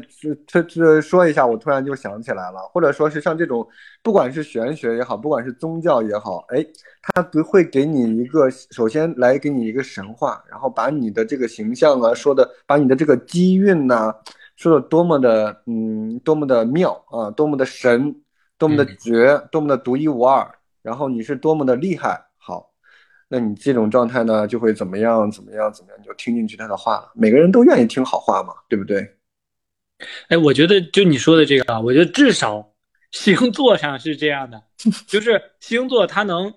[0.47, 2.59] 这这说一下，我突然就想起来了。
[2.71, 3.67] 或者说是像这种，
[4.01, 6.65] 不管是玄学也好，不管是宗教也好，哎，
[7.01, 14.13] 他不会给你一个，首先来给你一个神话，然后把你的这个形象啊说的，把你的这个机运呐
[14.55, 18.15] 说的多么的嗯，多么的妙啊，多么的神，
[18.57, 20.49] 多么的绝，多么的独一无二，
[20.81, 22.28] 然后你是多么的厉害。
[23.31, 25.29] 那你这种状态呢，就会怎么样？
[25.31, 25.71] 怎么样？
[25.71, 25.99] 怎么样？
[26.01, 27.11] 你就听进去他的话了。
[27.13, 29.07] 每个人都愿意听好话嘛，对不对？
[30.29, 32.73] 哎，我觉得就你说的这个啊，我觉得至少
[33.11, 34.61] 星座上是这样的，
[35.07, 36.51] 就是星座它能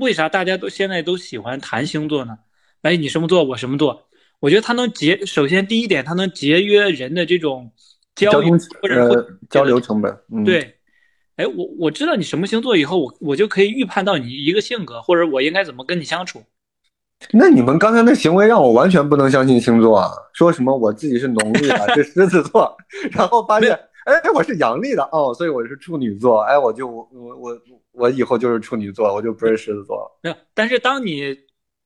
[0.00, 2.38] 为啥大家都现在都喜欢谈星座呢？
[2.82, 4.08] 哎，你什么座，我什么座？
[4.38, 7.70] 我觉得它能节，首先第一点，它能节约人的这种
[8.14, 10.18] 交流或者交流成本。
[10.46, 10.79] 对。
[11.40, 16.42] 哎，我我知道你什么星座以后，我我就可以预判到你一个性格，或者我应该怎么跟你相处。
[17.32, 20.10] 那你们刚才那行为让我完全不能相信星座啊！
[20.34, 22.76] 说什么我自己是农历的，是狮子座，
[23.12, 23.72] 然后发现
[24.04, 27.58] 哎我是阳历的哦，所以我是处女座，哎我就我我
[27.92, 30.18] 我以后就是处女座，我就不是狮子座了。
[30.22, 31.34] 没有，但是当你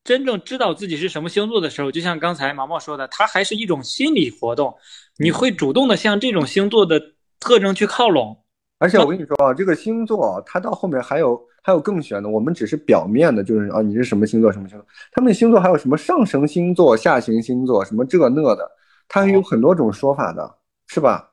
[0.02, 4.74] 真正知道自己是什么星座的时候，就像刚才毛毛说的，它还是一种心理活动，
[5.18, 7.00] 你会主动的向这种星座的
[7.38, 8.43] 特征去靠拢。
[8.84, 18.70] 而且我跟你说啊，这个星座它到后面还有还有更玄的，我们只是表面的，就是啊你是什么星座什么星座，他们星座还有什么上升星座、下行星座什么这那的，
[19.08, 20.54] 它有很多种说法的，
[20.88, 21.30] 是吧？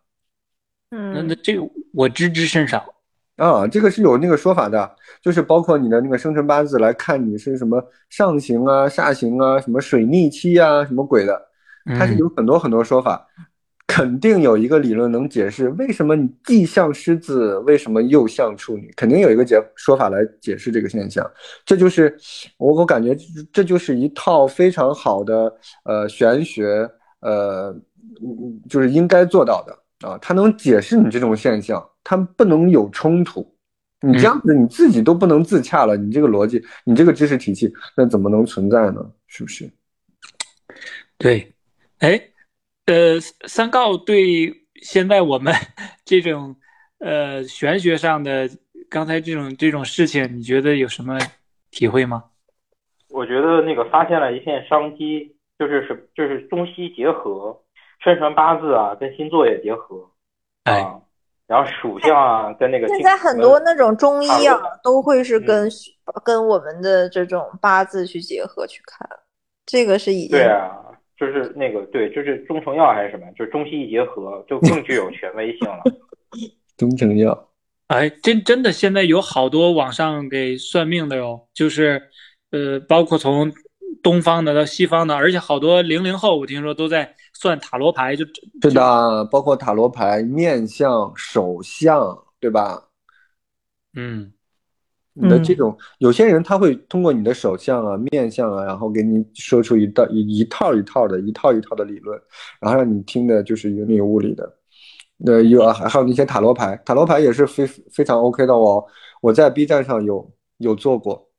[0.91, 2.85] 嗯，那那这个我知之甚少
[3.35, 11.41] 啊，这个是有那个说法的，就是包括你的那个生辰八字来看你是什么上行啊、下行啊、什么水逆期啊、什么鬼的，
[11.97, 13.27] 它是有很多很多说法。
[13.93, 18.89] 肯定有一个理论能解释为什么你既像狮子，为什么又像处女？
[18.95, 21.29] 肯定有一个解说法来解释这个现象。
[21.65, 22.17] 这就是
[22.57, 23.13] 我我感觉
[23.51, 27.75] 这就是一套非常好的呃玄学呃
[28.69, 33.45] 就是应该做到的啊，它能解释你这种现象，它不能有冲突。
[33.99, 39.05] 你这样子你自己都不能自洽了，你这个逻辑，你这个知识体系，那怎么能存在呢？
[39.27, 39.69] 是不是？
[41.17, 41.53] 对，
[41.99, 42.30] 哎。
[42.85, 45.53] 呃，三告对现在我们
[46.03, 46.55] 这种
[46.99, 48.49] 呃玄学上的
[48.89, 51.17] 刚才这种这种事情，你觉得有什么
[51.69, 52.23] 体会吗？
[53.09, 57.61] 我觉得那个发现了一片商机，就是是就是中西结合，
[58.03, 60.09] 生辰八字啊跟星座也结合，
[60.63, 60.81] 哎，
[61.45, 65.69] 然后属相啊跟那个现在很多那种中医啊都会是跟
[66.23, 69.07] 跟我们的这种八字去结合去看，
[69.65, 70.77] 这个是已经对啊。
[71.21, 75.83] 就是那个对，就是中成药还是什么，就是中西医结合，就更具有权威性了。
[76.75, 77.49] 中成药，
[77.87, 82.01] 哎，真真的，现在有好多网上给算命的哟，就是
[82.49, 83.53] 呃，包括从
[84.01, 92.87] 东方的到西方的，而且好多零零后，我听说都在算塔罗牌，就是的，包括塔罗牌、面相、手相，对吧？
[93.95, 94.33] 嗯。
[95.13, 102.19] 你的这种有些人他会通过你的手相啊、面相啊，然后给你说出一道一一套一套的、一套一套的理论，
[102.59, 104.57] 然后让你听的就是云里雾里的。
[105.17, 108.83] 那有还还有那些塔罗牌，塔罗牌也是非非常 OK 的哦。
[109.21, 111.29] 我在 B 站上有有做过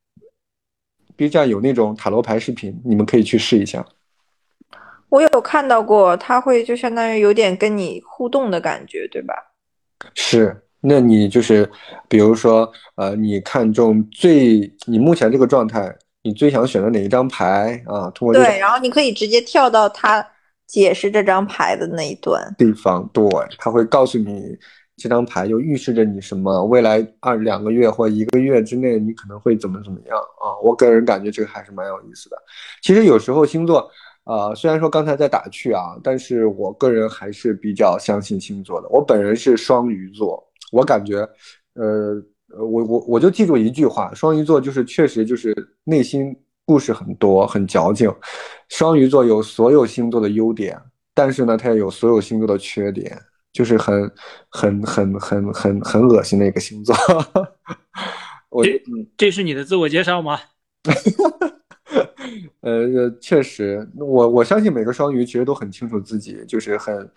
[1.17, 3.85] ，B 站有那种塔罗牌视频，你们可以去试一下。
[5.09, 9.35] 我有看到过，他会就相当于有点跟你互动的感觉，对吧？
[10.15, 10.63] 是。
[10.83, 11.71] 那你就是，
[12.09, 18.11] 比如说，呃，你看中最你目前这个状态，你最想选择哪一张牌啊？
[18.11, 20.27] 通过对，然后你可以直接跳到他
[20.67, 23.25] 解释这张牌的那一段地方，对，
[23.59, 24.57] 他会告诉你
[24.97, 30.59] 这张牌又预示着你什么，未来二两个月或一个月之内你可能会怎么怎么样啊？
[30.63, 32.37] 我个人感觉这个还是蛮有意思的。
[32.83, 33.89] 其实有时候星座，
[34.25, 38.89] 呃，虽然说刚才在打趣啊，但是我个人还是比较相信星座的。
[38.89, 40.43] 我本人是双鱼座，
[40.73, 41.19] 我感觉，
[41.75, 42.15] 呃，
[42.49, 45.55] 我我我就记住一句话，双鱼座就是确实就是
[45.85, 48.11] 内心故事很多，很矫情。
[48.71, 50.81] 双鱼座有所有星座的优点，
[51.15, 53.21] 但是呢，它也有所有星座的缺点，
[53.53, 54.11] 就是很
[54.49, 56.97] 很很很很很恶心的一个星座。
[58.49, 58.83] 我这
[59.17, 60.39] 这是你的自我介绍吗？
[62.63, 67.11] 呃，确实，我我相信每个双鱼其实都很清楚自己就是很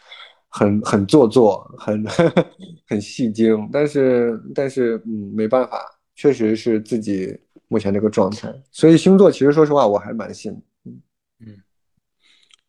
[0.57, 2.05] 很 很做作，很
[2.87, 5.79] 很戏精，但是但是嗯，没办法，
[6.15, 7.37] 确实是自己
[7.67, 8.53] 目前这个状态。
[8.71, 10.51] 所以星座其实说实话我还蛮信，
[10.85, 11.01] 嗯
[11.39, 11.57] 嗯，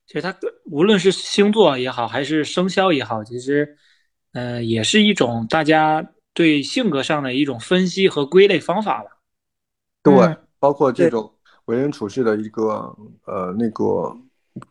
[0.07, 0.35] 其实它
[0.65, 3.77] 无论是星座也好，还是生肖也好，其实
[4.33, 9.11] 呃也是一种大家对性格上的一种分析和归类方法吧。
[10.03, 11.33] 对，包括这种。
[11.67, 14.17] 为人处事的一个呃那个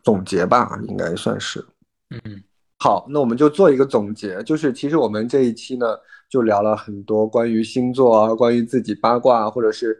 [0.02, 1.62] 总结吧，应该算是。
[2.08, 2.42] 嗯，
[2.78, 5.86] 好，那我们就做一个总结，就是其实我们这一期呢，
[6.28, 9.96] 就聊了很多关于星座啊，关于自己八卦或者是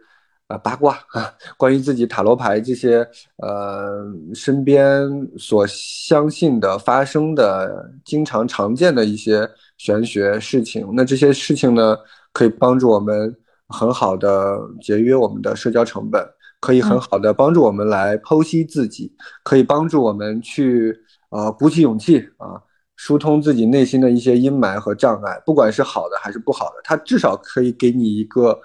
[0.48, 2.98] 啊八卦啊，关于自己塔罗牌这些
[3.38, 4.04] 呃
[4.34, 5.08] 身边
[5.38, 9.48] 所相信的、发生的、经常常见的一些
[9.78, 10.86] 玄学事情。
[10.92, 11.96] 那这些事情呢，
[12.32, 13.34] 可以帮助我们
[13.68, 16.22] 很好的节约我们的社交成本。
[16.58, 19.12] 可以很好的帮助我们来剖析自己，
[19.44, 20.98] 可以帮助我们去
[21.28, 22.60] 呃鼓起勇气啊，
[22.96, 28.58] 疏通自己内心的一些阴霾和障碍，不管是好的还是不好的，它至少可以给你一个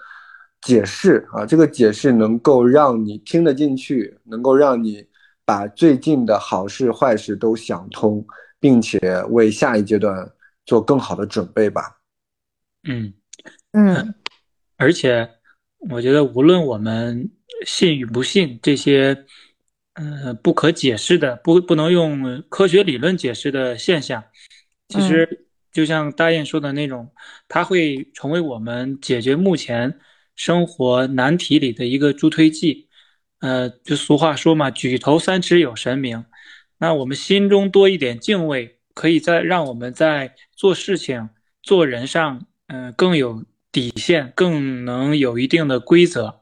[0.61, 5.05] 解释啊，这个解释能够让你听得进去，能够让你
[5.45, 8.25] 把最近的好事坏事都想通，
[8.59, 10.31] 并且为下一阶段
[10.65, 11.97] 做更好的准备吧。
[12.87, 13.13] 嗯
[13.73, 14.15] 嗯，
[14.77, 15.29] 而且
[15.89, 17.29] 我觉得无论我们。
[17.63, 19.15] 信与不信这些，
[19.93, 24.23] 嗯，不可解释的、不不能用科学理论解释的现象，
[24.87, 27.11] 其实就像大雁说的那种，
[27.47, 29.99] 它会成为我们解决目前
[30.35, 32.87] 生活难题里的一个助推剂。
[33.41, 36.23] 呃，就俗话说嘛，“举头三尺有神明”，
[36.77, 41.29] 那我们心中多一点敬畏，可以在让我们在做事情、
[41.63, 46.41] 做人上，嗯，更有底线，更能有一定的规则。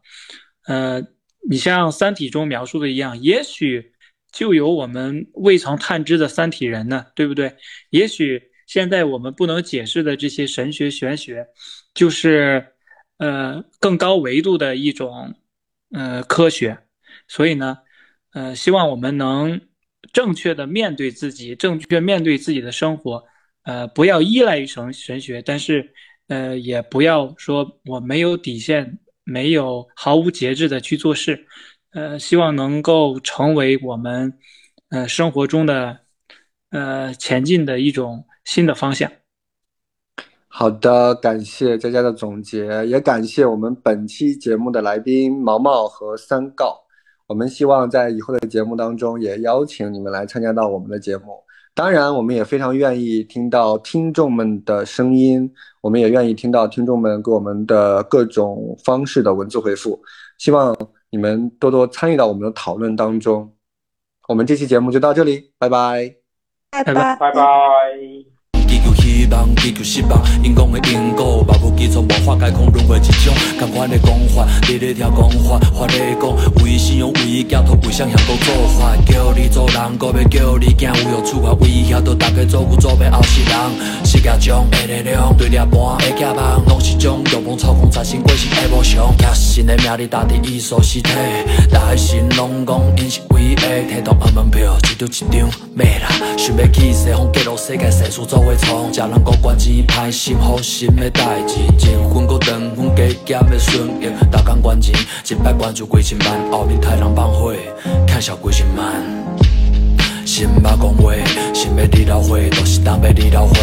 [0.66, 1.02] 呃，
[1.48, 3.92] 你像《三体》中描述的一样，也许
[4.32, 7.56] 就有我们未曾探知的三体人呢，对不对？
[7.90, 11.48] 也许现在我们不能解释的这些神学玄学，
[11.94, 12.74] 就是
[13.18, 15.34] 呃更高维度的一种
[15.92, 16.78] 呃科学。
[17.28, 17.78] 所以呢，
[18.34, 19.60] 呃，希望我们能
[20.14, 23.24] 正确的面对自己，正确面对自己的生活，
[23.64, 25.92] 呃，不要依赖于神神学，但是
[26.28, 29.00] 呃，也不要说我没有底线。
[29.24, 31.46] 没有毫无节制的去做事，
[31.92, 34.34] 呃，希望能够成为我们，
[34.90, 36.00] 呃，生活中的，
[36.72, 39.12] 呃，前进的一种新的方向。
[40.48, 46.86] 好的，感谢佳佳的总结，也感谢我们本期节目的来宾毛毛和三告。
[47.28, 51.44] 我们希望在以后的节目当中也邀请你们来参加到我们的节目。
[51.74, 55.50] 当然，我们也非常愿意听到听众们的声音，
[55.82, 60.02] 我们也愿意听到听众们给我们的各种方式的文字回复。
[60.38, 60.76] 希望
[61.10, 63.50] 你们多多参与到我们的讨论当中。
[64.28, 66.16] 我们这期节目就到这里，拜拜，
[66.70, 68.19] 拜拜，拜拜。
[69.30, 78.96] 望祈求失望，因讲的因果，万无基础，无法解空轮回一种同款的讲法，你咧听讲法，法咧讲，唯一信用，唯一寄托，为啥向多做法？
[79.06, 84.06] 叫你做人，搁要叫你行有用处罚，威胁到大家做牛做马后世人。
[84.06, 89.16] 世界上的力量，对立般的假梦，拢是种用风操控，财神鬼神的无常。
[89.18, 91.12] 假神的命力，大地艺术实体，
[91.72, 96.10] 大神拢讲因是唯一的，提到阿门票，一张一张买啦。
[96.38, 104.96] 想要去西方，揭露世界世事做会创，人国关钱歹心好心的代志，一分搁两分加减的顺应，逐工关钱
[105.30, 107.54] 一百关就几千万，后面太人放火，
[108.08, 108.94] 看笑几千万。
[110.26, 111.14] 心捌讲话，
[111.54, 113.56] 心要你老伙，都是当要你老伙。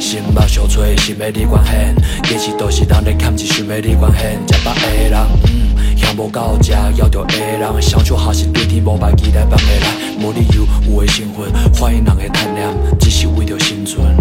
[0.00, 1.94] 心捌相吹，心要你关现，
[2.24, 4.40] 其实都是人咧欠钱，想要你关现。
[4.48, 11.44] 食饱的人，嗯，嫌无够食，要着的人，相处还是对天无拜，期待放下来，无理由有的生活，
[11.78, 14.16] 欢迎人的贪念，只是为着生存。